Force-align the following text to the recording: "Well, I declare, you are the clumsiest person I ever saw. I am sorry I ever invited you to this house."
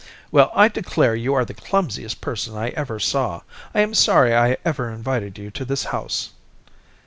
"Well, 0.31 0.51
I 0.55 0.67
declare, 0.67 1.13
you 1.13 1.35
are 1.35 1.45
the 1.45 1.53
clumsiest 1.53 2.21
person 2.21 2.55
I 2.57 2.69
ever 2.69 2.99
saw. 2.99 3.41
I 3.75 3.81
am 3.81 3.93
sorry 3.93 4.35
I 4.35 4.57
ever 4.65 4.89
invited 4.89 5.37
you 5.37 5.51
to 5.51 5.63
this 5.63 5.83
house." 5.83 6.31